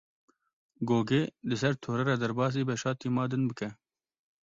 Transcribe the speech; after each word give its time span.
Gogê 0.91 1.21
di 1.47 1.55
ser 1.61 1.73
torê 1.83 2.03
re 2.07 2.15
derbasî 2.21 2.61
beşa 2.69 2.91
tîma 2.99 3.23
din 3.31 3.43
bike. 3.49 3.69